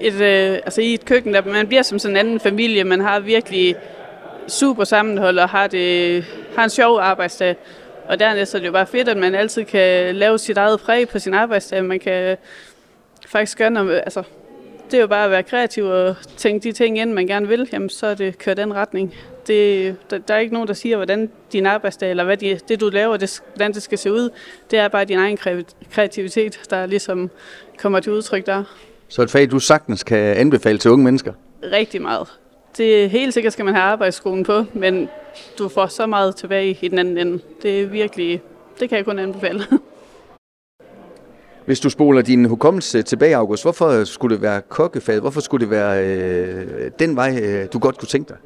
et, 0.00 0.14
øh, 0.14 0.58
altså 0.64 0.80
i 0.80 0.94
et 0.94 1.04
køkken, 1.04 1.34
der 1.34 1.44
man 1.44 1.66
bliver 1.66 1.82
som 1.82 1.98
sådan 1.98 2.16
en 2.16 2.18
anden 2.18 2.40
familie. 2.40 2.84
Man 2.84 3.00
har 3.00 3.20
virkelig 3.20 3.76
super 4.48 4.84
sammenhold 4.84 5.38
og 5.38 5.48
har, 5.48 5.66
det, 5.66 6.24
har 6.56 6.64
en 6.64 6.70
sjov 6.70 6.98
arbejdsdag. 6.98 7.56
Og 8.08 8.18
dernæst 8.18 8.54
er 8.54 8.58
det 8.58 8.66
jo 8.66 8.72
bare 8.72 8.86
fedt, 8.86 9.08
at 9.08 9.16
man 9.16 9.34
altid 9.34 9.64
kan 9.64 10.14
lave 10.14 10.38
sit 10.38 10.56
eget 10.56 10.80
præg 10.80 11.08
på 11.08 11.18
sin 11.18 11.34
arbejdsdag. 11.34 11.84
Man 11.84 12.00
kan 12.00 12.36
faktisk 13.26 13.58
gøre 13.58 13.70
noget, 13.70 14.02
altså 14.04 14.22
det 14.90 14.96
er 14.96 15.00
jo 15.00 15.06
bare 15.06 15.24
at 15.24 15.30
være 15.30 15.42
kreativ 15.42 15.84
og 15.84 16.16
tænke 16.36 16.68
de 16.68 16.72
ting 16.72 16.98
ind, 16.98 17.12
man 17.12 17.26
gerne 17.26 17.48
vil, 17.48 17.68
jamen 17.72 17.88
så 17.88 18.06
er 18.06 18.14
det 18.14 18.38
kørt 18.38 18.56
den 18.56 18.74
retning. 18.74 19.14
Det, 19.46 19.96
der, 20.10 20.18
der 20.18 20.34
er 20.34 20.38
ikke 20.38 20.52
nogen, 20.52 20.68
der 20.68 20.74
siger, 20.74 20.96
hvordan 20.96 21.30
din 21.52 21.66
arbejdsdag, 21.66 22.10
eller 22.10 22.24
hvad 22.24 22.36
de, 22.36 22.60
det 22.68 22.80
du 22.80 22.88
laver, 22.88 23.16
det, 23.16 23.42
hvordan 23.54 23.72
det 23.72 23.82
skal 23.82 23.98
se 23.98 24.12
ud. 24.12 24.30
Det 24.70 24.78
er 24.78 24.88
bare 24.88 25.04
din 25.04 25.18
egen 25.18 25.38
kreativitet, 25.90 26.60
der 26.70 26.86
ligesom 26.86 27.30
kommer 27.78 28.00
til 28.00 28.12
udtryk 28.12 28.46
der. 28.46 28.64
Så 29.08 29.22
et 29.22 29.30
fag, 29.30 29.50
du 29.50 29.58
sagtens 29.58 30.02
kan 30.04 30.18
anbefale 30.18 30.78
til 30.78 30.90
unge 30.90 31.04
mennesker? 31.04 31.32
Rigtig 31.72 32.02
meget. 32.02 32.28
Det 32.76 33.04
er 33.04 33.08
helt 33.08 33.34
sikkert, 33.34 33.52
skal 33.52 33.64
man 33.64 33.74
have 33.74 33.84
arbejdsskolen 33.84 34.44
på, 34.44 34.64
men 34.72 35.08
du 35.58 35.68
får 35.68 35.86
så 35.86 36.06
meget 36.06 36.36
tilbage 36.36 36.78
i 36.80 36.88
den 36.88 36.98
anden 36.98 37.18
ende. 37.18 37.42
Det 37.62 37.82
er 37.82 37.86
virkelig, 37.86 38.42
det 38.80 38.88
kan 38.88 38.96
jeg 38.96 39.04
kun 39.04 39.18
anbefale. 39.18 39.64
Hvis 41.66 41.80
du 41.80 41.90
spoler 41.90 42.22
din 42.22 42.44
hukommelse 42.44 43.02
tilbage, 43.02 43.36
August, 43.36 43.64
hvorfor 43.64 44.04
skulle 44.04 44.34
det 44.34 44.42
være 44.42 44.60
kokkefaget? 44.68 45.20
Hvorfor 45.20 45.40
skulle 45.40 45.60
det 45.66 45.70
være 45.70 46.04
øh, 46.06 46.90
den 46.98 47.16
vej, 47.16 47.40
øh, 47.42 47.66
du 47.72 47.78
godt 47.78 47.98
kunne 47.98 48.08
tænke 48.08 48.28
dig? 48.28 48.36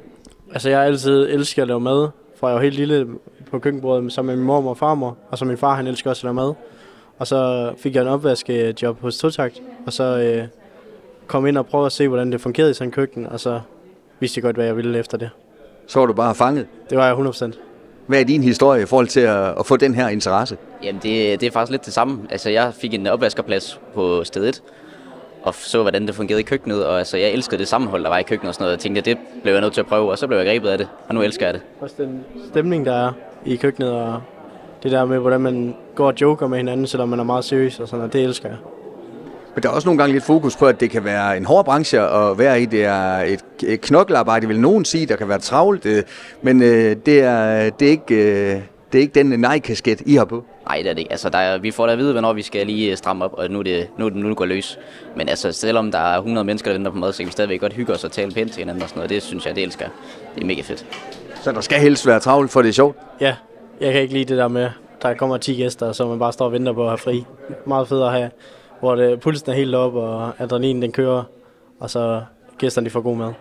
Altså, 0.53 0.69
jeg 0.69 0.77
har 0.77 0.85
altid 0.85 1.29
elsket 1.29 1.61
at 1.61 1.67
lave 1.67 1.79
mad, 1.79 2.09
fra 2.39 2.47
jeg 2.47 2.55
var 2.55 2.61
helt 2.61 2.75
lille 2.75 3.07
på 3.51 3.59
køkkenbordet 3.59 4.13
sammen 4.13 4.35
med 4.35 4.37
min 4.37 4.47
mor 4.47 4.69
og 4.69 4.77
farmor, 4.77 5.17
og 5.29 5.37
så 5.37 5.45
min 5.45 5.57
far, 5.57 5.75
han 5.75 5.87
elsker 5.87 6.09
også 6.09 6.19
at 6.19 6.23
lave 6.23 6.33
mad. 6.33 6.53
Og 7.19 7.27
så 7.27 7.71
fik 7.77 7.95
jeg 7.95 8.01
en 8.01 8.07
opvaskejob 8.07 9.01
hos 9.01 9.17
Totakt, 9.17 9.61
og 9.85 9.93
så 9.93 10.03
øh, 10.03 10.47
kom 11.27 11.47
ind 11.47 11.57
og 11.57 11.65
prøvede 11.65 11.85
at 11.85 11.91
se, 11.91 12.07
hvordan 12.07 12.31
det 12.31 12.41
fungerede 12.41 12.71
i 12.71 12.73
sådan 12.73 12.87
en 12.87 12.91
køkken, 12.91 13.27
og 13.27 13.39
så 13.39 13.61
vidste 14.19 14.37
jeg 14.37 14.43
godt, 14.43 14.55
hvad 14.55 14.65
jeg 14.65 14.77
ville 14.77 14.99
efter 14.99 15.17
det. 15.17 15.29
Så 15.87 15.99
var 15.99 16.05
du 16.05 16.13
bare 16.13 16.35
fanget? 16.35 16.67
Det 16.89 16.97
var 16.97 17.07
jeg 17.07 17.15
100%. 17.15 17.51
Hvad 18.11 18.19
er 18.19 18.25
din 18.25 18.43
historie 18.43 18.83
i 18.83 18.85
forhold 18.85 19.07
til 19.07 19.19
at, 19.19 19.59
at 19.59 19.65
få 19.65 19.77
den 19.77 19.95
her 19.95 20.07
interesse? 20.07 20.57
Jamen, 20.83 21.01
det, 21.03 21.41
det 21.41 21.47
er 21.47 21.51
faktisk 21.51 21.71
lidt 21.71 21.85
det 21.85 21.93
samme. 21.93 22.19
Altså, 22.29 22.49
jeg 22.49 22.73
fik 22.73 22.93
en 22.93 23.07
opvaskerplads 23.07 23.79
på 23.93 24.23
stedet, 24.23 24.63
og 25.43 25.53
så, 25.55 25.81
hvordan 25.81 26.07
det 26.07 26.15
fungerede 26.15 26.41
i 26.41 26.43
køkkenet, 26.43 26.85
og 26.85 26.97
altså, 26.97 27.17
jeg 27.17 27.31
elskede 27.31 27.57
det 27.59 27.67
sammenhold, 27.67 28.03
der 28.03 28.09
var 28.09 28.17
i 28.17 28.23
køkkenet 28.23 28.49
og 28.49 28.53
sådan 28.53 28.63
noget. 28.63 28.71
Jeg 28.71 28.79
tænkte, 28.79 29.01
det 29.01 29.17
blev 29.43 29.53
jeg 29.53 29.61
nødt 29.61 29.73
til 29.73 29.81
at 29.81 29.87
prøve, 29.87 30.11
og 30.11 30.17
så 30.17 30.27
blev 30.27 30.37
jeg 30.37 30.47
grebet 30.47 30.69
af 30.69 30.77
det, 30.77 30.87
og 31.07 31.15
nu 31.15 31.21
elsker 31.21 31.45
jeg 31.45 31.53
det. 31.53 31.61
Også 31.81 31.95
den 31.97 32.25
stemning, 32.49 32.85
der 32.85 33.07
er 33.07 33.11
i 33.45 33.55
køkkenet, 33.55 33.91
og 33.91 34.21
det 34.83 34.91
der 34.91 35.05
med, 35.05 35.19
hvordan 35.19 35.41
man 35.41 35.75
går 35.95 36.07
og 36.07 36.13
joker 36.21 36.47
med 36.47 36.57
hinanden, 36.57 36.87
selvom 36.87 37.09
man 37.09 37.19
er 37.19 37.23
meget 37.23 37.43
seriøs 37.43 37.79
og 37.79 37.87
sådan, 37.87 38.05
og 38.05 38.13
det 38.13 38.23
elsker 38.23 38.49
jeg. 38.49 38.57
Men 39.55 39.63
der 39.63 39.69
er 39.69 39.73
også 39.73 39.87
nogle 39.87 39.97
gange 39.97 40.13
lidt 40.13 40.23
fokus 40.23 40.55
på, 40.55 40.67
at 40.67 40.79
det 40.79 40.89
kan 40.89 41.03
være 41.03 41.37
en 41.37 41.45
hård 41.45 41.65
branche 41.65 41.99
at 41.99 42.37
være 42.37 42.61
i. 42.61 42.65
Det 42.65 42.85
er 42.85 43.17
et, 43.17 43.39
et 43.63 43.81
knoklearbejde, 43.81 44.47
vil 44.47 44.59
nogen 44.59 44.85
sige, 44.85 45.05
der 45.05 45.15
kan 45.15 45.29
være 45.29 45.39
travlt. 45.39 45.85
Øh, 45.85 46.03
men 46.41 46.63
øh, 46.63 46.95
det, 47.05 47.19
er, 47.19 47.69
det, 47.69 47.87
er 47.87 47.91
ikke, 47.91 48.15
øh, 48.15 48.61
det 48.91 48.97
er 48.97 49.01
ikke 49.01 49.13
den 49.13 49.39
nej-kasket, 49.39 50.01
I 50.05 50.15
har 50.15 50.25
på. 50.25 50.43
Nej, 50.67 50.77
det 50.77 50.89
er 50.89 50.93
det 50.93 50.99
ikke. 50.99 51.11
Altså, 51.11 51.29
der 51.29 51.37
er, 51.37 51.57
vi 51.57 51.71
får 51.71 51.85
da 51.85 51.91
at 51.91 51.97
vide, 51.97 52.11
hvornår 52.11 52.33
vi 52.33 52.41
skal 52.41 52.67
lige 52.67 52.95
stramme 52.95 53.25
op, 53.25 53.33
og 53.33 53.49
nu, 53.49 53.61
det, 53.61 53.87
nu, 53.97 54.09
nu 54.09 54.29
det 54.29 54.37
går 54.37 54.45
løs. 54.45 54.79
Men 55.15 55.29
altså, 55.29 55.51
selvom 55.51 55.91
der 55.91 55.99
er 55.99 56.17
100 56.17 56.45
mennesker, 56.45 56.71
der 56.71 56.77
venter 56.77 56.91
på 56.91 56.97
mad, 56.97 57.11
så 57.11 57.17
kan 57.17 57.25
vi 57.25 57.31
stadigvæk 57.31 57.59
godt 57.59 57.73
hygge 57.73 57.93
os 57.93 58.03
og 58.03 58.11
tale 58.11 58.31
pænt 58.31 58.51
til 58.51 58.59
hinanden 58.59 58.83
og 58.83 58.89
sådan 58.89 58.99
noget. 58.99 59.09
Det 59.09 59.23
synes 59.23 59.45
jeg, 59.45 59.55
det 59.55 59.63
elsker. 59.63 59.85
Det 60.35 60.41
er 60.41 60.47
mega 60.47 60.61
fedt. 60.61 60.85
Så 61.41 61.51
der 61.51 61.61
skal 61.61 61.79
helst 61.79 62.07
være 62.07 62.19
travlt, 62.19 62.51
for 62.51 62.61
det 62.61 62.69
er 62.69 62.73
sjovt? 62.73 62.97
Ja, 63.21 63.35
jeg 63.81 63.93
kan 63.93 64.01
ikke 64.01 64.13
lide 64.13 64.25
det 64.25 64.37
der 64.37 64.47
med, 64.47 64.69
der 65.01 65.13
kommer 65.13 65.37
10 65.37 65.55
gæster, 65.55 65.91
så 65.91 66.07
man 66.07 66.19
bare 66.19 66.33
står 66.33 66.45
og 66.45 66.51
venter 66.51 66.73
på 66.73 66.83
at 66.83 66.89
have 66.89 66.97
fri. 66.97 67.25
Meget 67.65 67.87
fedt 67.87 68.03
at 68.03 68.11
have 68.11 68.29
hvor 68.81 68.95
det, 68.95 69.19
pulsen 69.19 69.51
er 69.51 69.55
helt 69.55 69.75
op, 69.75 69.95
og 69.95 70.41
adrenalin 70.41 70.81
den 70.81 70.91
kører, 70.91 71.23
og 71.79 71.89
så 71.89 72.21
gæsterne 72.57 72.85
de 72.85 72.91
får 72.91 73.01
god 73.01 73.17
mad. 73.17 73.33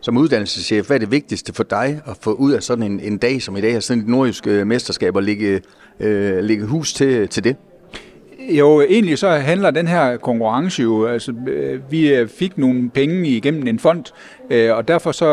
Som 0.00 0.16
uddannelseschef, 0.16 0.86
hvad 0.86 0.96
er 0.96 0.98
det 0.98 1.10
vigtigste 1.10 1.52
for 1.52 1.62
dig 1.62 2.00
at 2.06 2.16
få 2.20 2.32
ud 2.32 2.52
af 2.52 2.62
sådan 2.62 2.82
en, 2.82 3.00
en 3.00 3.18
dag 3.18 3.42
som 3.42 3.56
i 3.56 3.60
dag, 3.60 3.82
sådan 3.82 4.02
et 4.02 4.08
nordjysk 4.08 4.46
øh, 4.46 4.66
mesterskab, 4.66 5.16
og 5.16 5.22
lægge, 5.22 5.62
øh, 6.00 6.44
lægge 6.44 6.66
hus 6.66 6.92
til, 6.92 7.28
til 7.28 7.44
det? 7.44 7.56
Jo, 8.48 8.80
egentlig 8.80 9.18
så 9.18 9.28
handler 9.28 9.70
den 9.70 9.88
her 9.88 10.16
konkurrence 10.16 10.82
jo, 10.82 11.06
altså 11.06 11.32
øh, 11.48 11.80
vi 11.90 12.14
øh, 12.14 12.28
fik 12.28 12.58
nogle 12.58 12.90
penge 12.90 13.28
igennem 13.28 13.66
en 13.66 13.78
fond, 13.78 14.04
øh, 14.50 14.76
og 14.76 14.88
derfor 14.88 15.12
så 15.12 15.26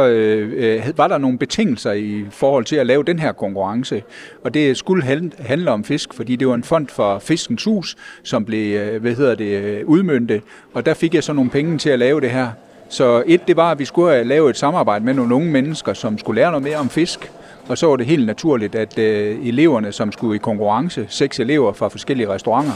var 0.97 1.07
der 1.07 1.17
nogle 1.17 1.37
betingelser 1.37 1.91
i 1.91 2.25
forhold 2.29 2.65
til 2.65 2.75
at 2.75 2.87
lave 2.87 3.03
den 3.03 3.19
her 3.19 3.31
konkurrence. 3.31 4.03
Og 4.43 4.53
det 4.53 4.77
skulle 4.77 5.03
handle 5.39 5.71
om 5.71 5.83
fisk, 5.83 6.13
fordi 6.13 6.35
det 6.35 6.47
var 6.47 6.55
en 6.55 6.63
fond 6.63 6.87
for 6.87 7.19
Fiskens 7.19 7.63
Hus, 7.63 7.95
som 8.23 8.45
blev, 8.45 8.99
hvad 8.99 9.15
hedder 9.15 9.35
det, 9.35 9.83
udmyndte, 9.83 10.41
og 10.73 10.85
der 10.85 10.93
fik 10.93 11.13
jeg 11.13 11.23
så 11.23 11.33
nogle 11.33 11.49
penge 11.49 11.77
til 11.77 11.89
at 11.89 11.99
lave 11.99 12.21
det 12.21 12.29
her. 12.29 12.47
Så 12.89 13.23
et, 13.25 13.47
det 13.47 13.55
var, 13.55 13.71
at 13.71 13.79
vi 13.79 13.85
skulle 13.85 14.23
lave 14.23 14.49
et 14.49 14.57
samarbejde 14.57 15.05
med 15.05 15.13
nogle 15.13 15.35
unge 15.35 15.51
mennesker, 15.51 15.93
som 15.93 16.17
skulle 16.17 16.41
lære 16.41 16.51
noget 16.51 16.63
mere 16.63 16.77
om 16.77 16.89
fisk, 16.89 17.31
og 17.69 17.77
så 17.77 17.87
var 17.87 17.95
det 17.95 18.05
helt 18.05 18.25
naturligt, 18.25 18.75
at 18.75 18.99
øh, 18.99 19.47
eleverne, 19.47 19.91
som 19.91 20.11
skulle 20.11 20.35
i 20.35 20.39
konkurrence, 20.39 21.05
seks 21.09 21.39
elever 21.39 21.73
fra 21.73 21.87
forskellige 21.87 22.29
restauranter, 22.29 22.73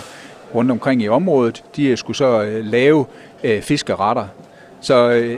rundt 0.56 0.72
omkring 0.72 1.02
i 1.02 1.08
området. 1.08 1.64
De 1.76 1.88
øh, 1.88 1.98
skulle 1.98 2.18
så 2.18 2.44
øh, 2.44 2.66
lave 2.66 3.06
øh, 3.44 3.62
fiskeretter. 3.62 4.26
Så 4.82 5.12
øh, 5.12 5.38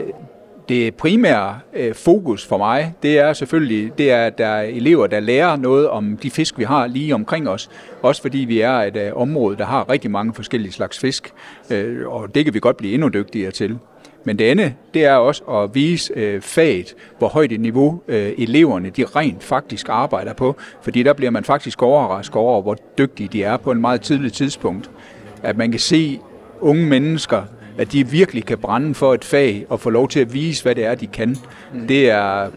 det 0.68 0.94
primære 0.94 1.58
øh, 1.74 1.94
fokus 1.94 2.46
for 2.46 2.58
mig, 2.58 2.94
det 3.02 3.18
er 3.18 3.32
selvfølgelig, 3.32 3.98
det 3.98 4.10
er, 4.10 4.26
at 4.26 4.38
der 4.38 4.46
er 4.46 4.62
elever, 4.62 5.06
der 5.06 5.20
lærer 5.20 5.56
noget 5.56 5.88
om 5.88 6.16
de 6.16 6.30
fisk, 6.30 6.58
vi 6.58 6.64
har 6.64 6.86
lige 6.86 7.14
omkring 7.14 7.48
os. 7.48 7.70
Også 8.02 8.22
fordi 8.22 8.38
vi 8.38 8.60
er 8.60 8.72
et 8.72 8.96
øh, 8.96 9.12
område, 9.14 9.56
der 9.56 9.64
har 9.64 9.90
rigtig 9.90 10.10
mange 10.10 10.34
forskellige 10.34 10.72
slags 10.72 10.98
fisk, 10.98 11.32
øh, 11.70 12.08
og 12.08 12.34
det 12.34 12.44
kan 12.44 12.54
vi 12.54 12.58
godt 12.58 12.76
blive 12.76 12.94
endnu 12.94 13.08
dygtigere 13.08 13.50
til. 13.50 13.78
Men 14.24 14.38
det 14.38 14.44
andet, 14.44 14.74
det 14.94 15.04
er 15.04 15.14
også 15.14 15.44
at 15.44 15.74
vise 15.74 16.12
øh, 16.16 16.40
faget, 16.40 16.94
hvor 17.18 17.28
højt 17.28 17.52
et 17.52 17.60
niveau 17.60 18.00
øh, 18.08 18.32
eleverne 18.38 18.90
de 18.90 19.04
rent 19.04 19.42
faktisk 19.42 19.88
arbejder 19.88 20.32
på. 20.32 20.56
Fordi 20.82 21.02
der 21.02 21.12
bliver 21.12 21.30
man 21.30 21.44
faktisk 21.44 21.82
overrasket 21.82 22.36
over, 22.36 22.62
hvor 22.62 22.76
dygtige 22.98 23.28
de 23.32 23.42
er 23.42 23.56
på 23.56 23.70
en 23.70 23.80
meget 23.80 24.00
tidlig 24.00 24.32
tidspunkt. 24.32 24.90
At 25.42 25.56
man 25.56 25.70
kan 25.70 25.80
se 25.80 26.20
unge 26.60 26.86
mennesker, 26.86 27.42
at 27.78 27.92
de 27.92 28.08
virkelig 28.08 28.44
kan 28.44 28.58
brænde 28.58 28.94
for 28.94 29.14
et 29.14 29.24
fag 29.24 29.66
og 29.68 29.80
få 29.80 29.90
lov 29.90 30.08
til 30.08 30.20
at 30.20 30.34
vise, 30.34 30.62
hvad 30.62 30.74
det 30.74 30.84
er, 30.84 30.94
de 30.94 31.06
kan. 31.06 31.36
Det 31.88 32.10
er, 32.10 32.50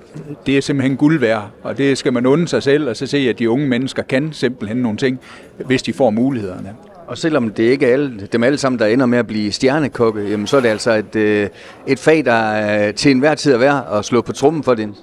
det 0.45 0.57
er 0.57 0.61
simpelthen 0.61 0.97
guld 0.97 1.19
værd, 1.19 1.49
og 1.63 1.77
det 1.77 1.97
skal 1.97 2.13
man 2.13 2.25
unde 2.25 2.47
sig 2.47 2.63
selv, 2.63 2.89
og 2.89 2.95
så 2.95 3.07
se, 3.07 3.17
at 3.17 3.39
de 3.39 3.49
unge 3.49 3.67
mennesker 3.67 4.03
kan 4.03 4.33
simpelthen 4.33 4.77
nogle 4.77 4.97
ting, 4.97 5.19
hvis 5.65 5.83
de 5.83 5.93
får 5.93 6.09
mulighederne. 6.09 6.75
Og 7.07 7.17
selvom 7.17 7.49
det 7.49 7.63
ikke 7.63 7.85
er 7.85 7.93
alle, 7.93 8.27
dem 8.31 8.43
alle 8.43 8.57
sammen, 8.57 8.79
der 8.79 8.85
ender 8.85 9.05
med 9.05 9.17
at 9.17 9.27
blive 9.27 9.51
stjernekokke, 9.51 10.21
jamen, 10.29 10.47
så 10.47 10.57
er 10.57 10.61
det 10.61 10.69
altså 10.69 10.91
et, 10.91 11.15
øh, 11.15 11.49
et 11.87 11.99
fag, 11.99 12.25
der 12.25 12.33
er 12.33 12.91
til 12.91 13.11
enhver 13.11 13.35
tid 13.35 13.53
er 13.53 13.57
værd 13.57 13.87
at 13.93 14.05
slå 14.05 14.21
på 14.21 14.33
trummen 14.33 14.63
for 14.63 14.73
din. 14.73 14.95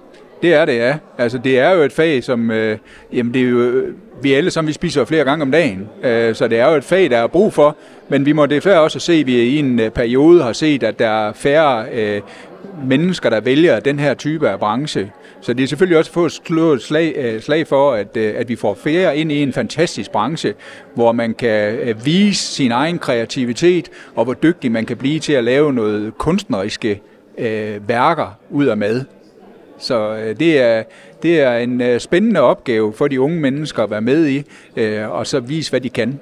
Det 0.42 0.54
er 0.54 0.64
det, 0.64 0.76
ja. 0.76 0.96
Altså, 1.18 1.38
det 1.38 1.58
er 1.58 1.70
jo 1.70 1.82
et 1.82 1.92
fag, 1.92 2.24
som... 2.24 2.50
Øh, 2.50 2.78
jamen, 3.12 3.34
det 3.34 3.42
er 3.42 3.48
jo, 3.48 3.60
øh, 3.60 3.94
vi 4.22 4.32
alle 4.32 4.50
sammen 4.50 4.68
vi 4.68 4.72
spiser 4.72 5.04
flere 5.04 5.24
gange 5.24 5.42
om 5.42 5.50
dagen, 5.50 5.88
øh, 6.02 6.34
så 6.34 6.48
det 6.48 6.58
er 6.58 6.70
jo 6.70 6.76
et 6.76 6.84
fag, 6.84 7.10
der 7.10 7.18
er 7.18 7.26
brug 7.26 7.52
for. 7.52 7.76
Men 8.08 8.26
vi 8.26 8.32
må 8.32 8.46
det 8.46 8.62
før 8.62 8.78
også 8.78 8.98
se, 8.98 9.12
at 9.12 9.26
vi 9.26 9.42
i 9.42 9.58
en 9.58 9.80
øh, 9.80 9.90
periode 9.90 10.42
har 10.42 10.52
set, 10.52 10.82
at 10.82 10.98
der 10.98 11.08
er 11.08 11.32
færre 11.32 11.86
øh, 11.92 12.20
mennesker, 12.88 13.30
der 13.30 13.40
vælger 13.40 13.80
den 13.80 13.98
her 13.98 14.14
type 14.14 14.50
af 14.50 14.58
branche. 14.58 15.10
Så 15.40 15.52
det 15.52 15.62
er 15.62 15.66
selvfølgelig 15.66 15.98
også 15.98 16.12
få 16.12 16.28
slag, 16.78 17.14
øh, 17.16 17.40
slag 17.40 17.66
for, 17.66 17.92
at, 17.92 18.16
øh, 18.16 18.34
at 18.36 18.48
vi 18.48 18.56
får 18.56 18.74
flere 18.74 19.16
ind 19.16 19.32
i 19.32 19.42
en 19.42 19.52
fantastisk 19.52 20.10
branche, 20.10 20.54
hvor 20.94 21.12
man 21.12 21.34
kan 21.34 21.74
øh, 21.74 22.06
vise 22.06 22.42
sin 22.54 22.72
egen 22.72 22.98
kreativitet, 22.98 23.90
og 24.14 24.24
hvor 24.24 24.34
dygtig 24.34 24.72
man 24.72 24.86
kan 24.86 24.96
blive 24.96 25.20
til 25.20 25.32
at 25.32 25.44
lave 25.44 25.72
noget 25.72 26.18
kunstneriske 26.18 27.02
øh, 27.38 27.88
værker 27.88 28.38
ud 28.50 28.66
af 28.66 28.76
mad. 28.76 29.04
Så 29.78 30.16
øh, 30.16 30.38
det, 30.38 30.58
er, 30.58 30.82
det 31.22 31.40
er 31.40 31.56
en 31.58 31.80
øh, 31.80 32.00
spændende 32.00 32.40
opgave 32.40 32.92
for 32.92 33.08
de 33.08 33.20
unge 33.20 33.40
mennesker 33.40 33.82
at 33.82 33.90
være 33.90 34.00
med 34.00 34.26
i, 34.26 34.44
øh, 34.76 35.10
og 35.10 35.26
så 35.26 35.40
vise, 35.40 35.70
hvad 35.70 35.80
de 35.80 35.88
kan. 35.88 36.20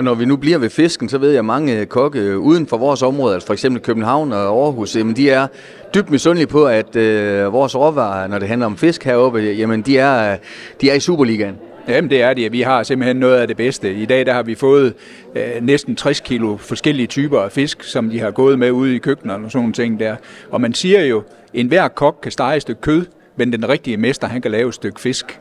Og 0.00 0.04
når 0.04 0.14
vi 0.14 0.24
nu 0.24 0.36
bliver 0.36 0.58
ved 0.58 0.70
fisken, 0.70 1.08
så 1.08 1.18
ved 1.18 1.30
jeg, 1.30 1.38
at 1.38 1.44
mange 1.44 1.86
kokke 1.86 2.38
uden 2.38 2.66
for 2.66 2.76
vores 2.76 3.02
område, 3.02 3.34
altså 3.34 3.46
for 3.46 3.52
eksempel 3.52 3.82
København 3.82 4.32
og 4.32 4.38
Aarhus, 4.38 4.96
jamen 4.96 5.16
de 5.16 5.30
er 5.30 5.46
dybt 5.94 6.10
misundelige 6.10 6.46
på, 6.46 6.64
at 6.64 6.96
øh, 6.96 7.52
vores 7.52 7.76
råvarer, 7.76 8.26
når 8.26 8.38
det 8.38 8.48
handler 8.48 8.66
om 8.66 8.76
fisk 8.76 9.04
heroppe, 9.04 9.38
jamen 9.38 9.82
de 9.82 9.98
er, 9.98 10.36
de 10.80 10.90
er 10.90 10.94
i 10.94 11.00
Superligaen. 11.00 11.54
Jamen 11.88 12.10
det 12.10 12.22
er 12.22 12.34
det. 12.34 12.52
Vi 12.52 12.60
har 12.60 12.82
simpelthen 12.82 13.16
noget 13.16 13.36
af 13.36 13.46
det 13.48 13.56
bedste. 13.56 13.94
I 13.94 14.04
dag 14.04 14.26
der 14.26 14.32
har 14.32 14.42
vi 14.42 14.54
fået 14.54 14.94
øh, 15.34 15.42
næsten 15.62 15.96
60 15.96 16.20
kilo 16.20 16.56
forskellige 16.56 17.06
typer 17.06 17.40
af 17.40 17.52
fisk, 17.52 17.82
som 17.82 18.10
de 18.10 18.20
har 18.20 18.30
gået 18.30 18.58
med 18.58 18.70
ude 18.70 18.94
i 18.94 18.98
køkkenerne 18.98 19.44
og 19.44 19.50
sådan 19.50 19.62
nogle 19.62 19.72
ting 19.72 20.00
der. 20.00 20.16
Og 20.50 20.60
man 20.60 20.74
siger 20.74 21.04
jo, 21.04 21.18
at 21.18 21.24
enhver 21.54 21.88
kok 21.88 22.18
kan 22.22 22.32
stege 22.32 22.56
et 22.56 22.62
stykke 22.62 22.80
kød, 22.80 23.06
men 23.36 23.52
den 23.52 23.68
rigtige 23.68 23.96
mester, 23.96 24.26
han 24.26 24.42
kan 24.42 24.50
lave 24.50 24.68
et 24.68 24.74
stykke 24.74 25.00
fisk. 25.00 25.40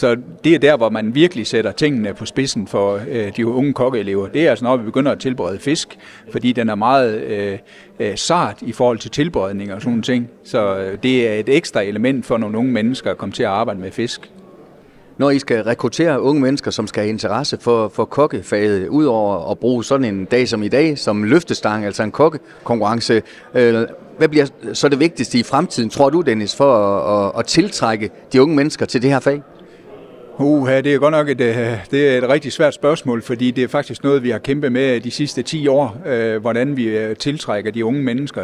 Så 0.00 0.16
det 0.44 0.54
er 0.54 0.58
der, 0.58 0.76
hvor 0.76 0.90
man 0.90 1.14
virkelig 1.14 1.46
sætter 1.46 1.72
tingene 1.72 2.14
på 2.14 2.26
spidsen 2.26 2.66
for 2.66 3.00
øh, 3.08 3.36
de 3.36 3.46
unge 3.46 3.72
kokkeelever. 3.72 4.28
Det 4.28 4.46
er 4.46 4.50
altså 4.50 4.64
når 4.64 4.76
vi 4.76 4.84
begynder 4.84 5.12
at 5.12 5.18
tilberede 5.18 5.58
fisk, 5.58 5.98
fordi 6.32 6.52
den 6.52 6.68
er 6.68 6.74
meget 6.74 7.20
øh, 7.22 7.58
øh, 8.00 8.16
sart 8.16 8.56
i 8.62 8.72
forhold 8.72 8.98
til 8.98 9.10
tilberedning 9.10 9.72
og 9.72 9.80
sådan 9.80 9.90
nogle 9.90 10.02
ting. 10.02 10.28
Så 10.44 10.76
øh, 10.76 10.98
det 11.02 11.28
er 11.28 11.34
et 11.34 11.48
ekstra 11.48 11.82
element 11.82 12.26
for 12.26 12.36
nogle 12.36 12.58
unge 12.58 12.72
mennesker 12.72 13.10
at 13.10 13.18
komme 13.18 13.32
til 13.32 13.42
at 13.42 13.48
arbejde 13.48 13.80
med 13.80 13.90
fisk. 13.90 14.30
Når 15.18 15.30
I 15.30 15.38
skal 15.38 15.62
rekruttere 15.62 16.20
unge 16.20 16.42
mennesker, 16.42 16.70
som 16.70 16.86
skal 16.86 17.02
have 17.02 17.10
interesse 17.10 17.58
for, 17.60 17.88
for 17.88 18.04
kokkefaget, 18.04 18.88
udover 18.88 19.50
at 19.50 19.58
bruge 19.58 19.84
sådan 19.84 20.14
en 20.14 20.24
dag 20.24 20.48
som 20.48 20.62
i 20.62 20.68
dag, 20.68 20.98
som 20.98 21.22
løftestang, 21.22 21.84
altså 21.84 22.02
en 22.02 22.10
kokkekonkurrence, 22.10 23.22
øh, 23.54 23.86
hvad 24.18 24.28
bliver 24.28 24.46
så 24.72 24.88
det 24.88 25.00
vigtigste 25.00 25.38
i 25.38 25.42
fremtiden, 25.42 25.90
tror 25.90 26.10
du, 26.10 26.20
Dennis, 26.20 26.56
for 26.56 26.74
at, 26.76 27.26
at, 27.26 27.32
at 27.38 27.46
tiltrække 27.46 28.10
de 28.32 28.42
unge 28.42 28.56
mennesker 28.56 28.86
til 28.86 29.02
det 29.02 29.10
her 29.10 29.20
fag? 29.20 29.42
Uha, 30.42 30.80
det 30.80 30.94
er 30.94 30.98
godt 30.98 31.12
nok 31.12 31.28
et, 31.28 31.40
øh, 31.40 31.56
det 31.90 32.08
er 32.08 32.18
et 32.18 32.28
rigtig 32.28 32.52
svært 32.52 32.74
spørgsmål, 32.74 33.22
fordi 33.22 33.50
det 33.50 33.64
er 33.64 33.68
faktisk 33.68 34.04
noget, 34.04 34.22
vi 34.22 34.30
har 34.30 34.38
kæmpet 34.38 34.72
med 34.72 35.00
de 35.00 35.10
sidste 35.10 35.42
10 35.42 35.68
år, 35.68 36.02
øh, 36.06 36.40
hvordan 36.40 36.76
vi 36.76 36.84
øh, 36.84 37.16
tiltrækker 37.16 37.70
de 37.70 37.84
unge 37.84 38.02
mennesker 38.02 38.42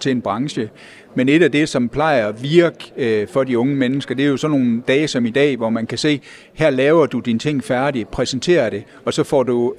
til 0.00 0.12
en 0.12 0.22
branche. 0.22 0.70
Men 1.14 1.28
et 1.28 1.42
af 1.42 1.52
det, 1.52 1.68
som 1.68 1.88
plejer 1.88 2.28
at 2.28 2.42
virke 2.42 3.26
for 3.32 3.44
de 3.44 3.58
unge 3.58 3.74
mennesker, 3.76 4.14
det 4.14 4.24
er 4.24 4.28
jo 4.28 4.36
sådan 4.36 4.58
nogle 4.58 4.82
dage 4.88 5.08
som 5.08 5.26
i 5.26 5.30
dag, 5.30 5.56
hvor 5.56 5.70
man 5.70 5.86
kan 5.86 5.98
se, 5.98 6.20
her 6.54 6.70
laver 6.70 7.06
du 7.06 7.20
dine 7.20 7.38
ting 7.38 7.64
færdige, 7.64 8.04
præsenterer 8.04 8.70
det, 8.70 8.84
og 9.04 9.14
så 9.14 9.24
får 9.24 9.42
du 9.42 9.74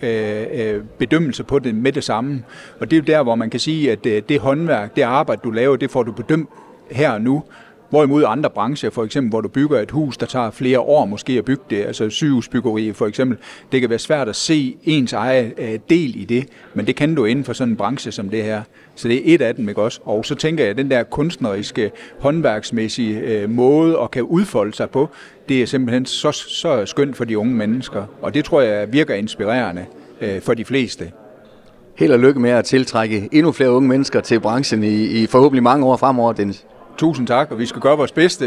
bedømmelse 0.98 1.44
på 1.44 1.60
det 1.60 1.76
med 1.76 1.92
det 1.92 2.04
samme. 2.04 2.44
Og 2.80 2.92
det 2.92 2.98
er 2.98 3.02
jo 3.02 3.06
der, 3.18 3.24
hvor 3.24 3.36
man 3.36 3.50
kan 3.50 3.60
sige, 3.60 3.92
at 3.92 4.04
det 4.04 4.40
håndværk, 4.40 4.96
det 4.96 5.02
arbejde, 5.02 5.42
du 5.44 5.52
laver, 5.52 5.76
det 5.76 5.92
får 5.92 6.04
du 6.04 6.12
bedømt 6.12 6.50
her 6.92 7.12
og 7.12 7.22
nu. 7.22 7.44
Hvorimod 7.90 8.24
andre 8.28 8.50
brancher, 8.50 8.90
for 8.90 9.04
eksempel 9.04 9.30
hvor 9.30 9.42
du 9.42 9.48
bygger 9.48 9.80
et 9.80 9.92
hus, 9.92 10.18
der 10.18 10.26
tager 10.26 10.52
flere 10.52 10.80
år 10.80 11.06
måske 11.06 11.34
at 11.34 11.46
bygge 11.46 11.64
det, 11.70 11.86
altså 11.86 12.10
sygehusbyggeri 12.10 12.94
for 12.94 13.08
eksempel, 13.08 13.38
det 13.72 13.82
kan 13.82 13.90
være 13.90 14.00
svært 14.00 14.30
at 14.30 14.36
se 14.36 14.78
ens 14.84 15.14
egen 15.14 15.52
øh, 15.58 15.80
del 15.90 16.22
i 16.22 16.26
det, 16.26 16.46
men 16.74 16.88
det 16.88 16.96
kan 16.96 17.16
du 17.16 17.26
inden 17.26 17.46
for 17.46 17.54
sådan 17.54 17.72
en 17.72 17.78
branche 17.78 18.12
som 18.12 18.30
det 18.30 18.44
her. 18.44 18.62
Så 18.96 19.08
det 19.08 19.18
er 19.18 19.36
et 19.36 19.42
af 19.42 19.56
dem, 19.56 19.70
ikke 19.70 19.82
også? 19.82 20.00
Og 20.04 20.26
så 20.26 20.36
tænker 20.36 20.64
jeg, 20.64 20.72
at 20.72 20.78
den 20.78 20.92
der 20.92 21.04
kunstneriske, 21.04 21.92
håndværksmæssige 22.20 23.20
øh, 23.20 23.50
måde 23.50 24.00
at 24.00 24.12
kan 24.12 24.24
udfolde 24.24 24.74
sig 24.76 24.90
på, 24.90 25.10
det 25.50 25.62
er 25.62 25.66
simpelthen 25.66 26.06
så, 26.06 26.32
så 26.32 26.86
skønt 26.86 27.18
for 27.18 27.26
de 27.26 27.38
unge 27.38 27.56
mennesker, 27.56 28.04
og 28.22 28.34
det 28.34 28.46
tror 28.46 28.62
jeg 28.62 28.94
virker 28.94 29.16
inspirerende 29.16 29.86
øh, 30.22 30.42
for 30.42 30.54
de 30.54 30.66
fleste. 30.66 31.12
Held 31.96 32.12
og 32.12 32.20
lykke 32.20 32.40
med 32.40 32.50
at 32.50 32.66
tiltrække 32.66 33.30
endnu 33.32 33.52
flere 33.52 33.72
unge 33.72 33.90
mennesker 33.90 34.22
til 34.22 34.40
branchen 34.40 34.84
i, 34.84 35.04
i 35.04 35.28
forhåbentlig 35.28 35.64
mange 35.64 35.86
år 35.86 35.98
fremover, 35.98 36.34
Dennis. 36.34 36.66
Tusind 37.00 37.28
tak, 37.28 37.52
og 37.52 37.60
vi 37.60 37.66
skal 37.66 37.82
gøre 37.82 37.98
vores 37.98 38.12
bedste. 38.12 38.46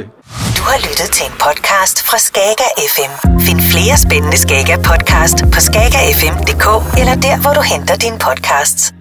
Du 0.59 0.63
har 0.71 0.79
lyttet 0.89 1.09
til 1.17 1.27
en 1.27 1.37
podcast 1.47 1.97
fra 2.09 2.19
Skager 2.19 2.71
FM. 2.95 3.13
Find 3.41 3.61
flere 3.73 3.97
spændende 4.07 4.39
Skager 4.45 4.77
podcast 4.91 5.39
på 5.53 5.59
skagerfm.dk 5.69 6.67
eller 7.01 7.15
der, 7.27 7.37
hvor 7.43 7.53
du 7.59 7.63
henter 7.73 7.97
dine 7.97 8.19
podcasts. 8.19 8.95